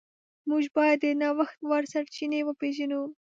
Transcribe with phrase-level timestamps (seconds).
[0.49, 3.01] موږ باید د نوښت وړ سرچینې وپیژنو.